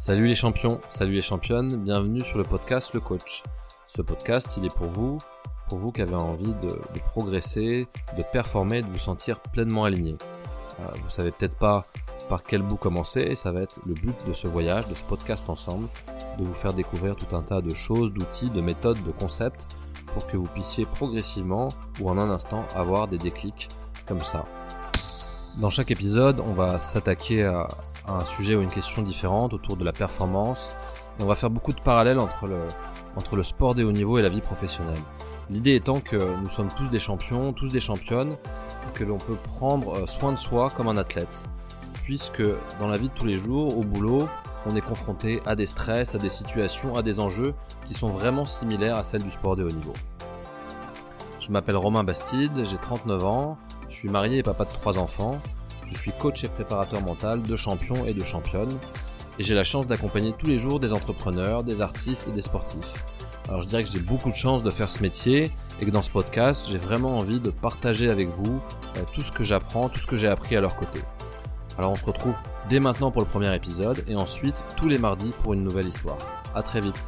[0.00, 3.42] Salut les champions, salut les championnes, bienvenue sur le podcast Le Coach.
[3.86, 5.18] Ce podcast, il est pour vous,
[5.68, 7.86] pour vous qui avez envie de, progresser,
[8.16, 10.16] de performer, de vous sentir pleinement aligné.
[10.80, 11.84] Euh, vous savez peut-être pas
[12.30, 15.44] par quel bout commencer, ça va être le but de ce voyage, de ce podcast
[15.50, 15.86] ensemble,
[16.38, 19.76] de vous faire découvrir tout un tas de choses, d'outils, de méthodes, de concepts,
[20.14, 21.68] pour que vous puissiez progressivement
[22.00, 23.68] ou en un instant avoir des déclics
[24.08, 24.46] comme ça.
[25.60, 27.68] Dans chaque épisode, on va s'attaquer à,
[28.08, 30.70] un sujet ou une question différente autour de la performance.
[31.20, 32.60] on va faire beaucoup de parallèles entre le,
[33.14, 35.02] entre le sport des hauts niveaux et la vie professionnelle.
[35.50, 39.34] L'idée étant que nous sommes tous des champions, tous des championnes, et que l'on peut
[39.34, 41.42] prendre euh, soin de soi comme un athlète.
[42.04, 42.42] Puisque
[42.78, 44.30] dans la vie de tous les jours, au boulot,
[44.64, 47.52] on est confronté à des stress, à des situations, à des enjeux
[47.86, 49.92] qui sont vraiment similaires à celles du sport de haut niveau.
[51.42, 53.58] Je m'appelle Romain Bastide, j'ai 39 ans,
[53.90, 55.40] je suis marié et papa de 3 enfants,
[55.88, 58.78] je suis coach et préparateur mental de champions et de championnes,
[59.38, 63.04] et j'ai la chance d'accompagner tous les jours des entrepreneurs, des artistes et des sportifs.
[63.48, 66.02] Alors je dirais que j'ai beaucoup de chance de faire ce métier et que dans
[66.02, 68.60] ce podcast, j'ai vraiment envie de partager avec vous
[68.96, 71.00] euh, tout ce que j'apprends, tout ce que j'ai appris à leur côté.
[71.76, 72.36] Alors on se retrouve
[72.68, 76.18] dès maintenant pour le premier épisode et ensuite tous les mardis pour une nouvelle histoire.
[76.54, 77.00] A très vite